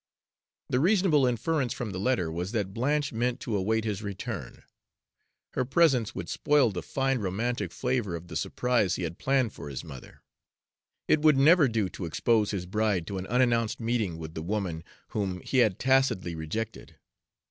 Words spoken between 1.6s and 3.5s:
from the letter was that Blanche meant